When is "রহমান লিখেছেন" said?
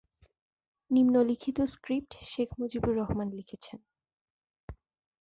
2.95-3.79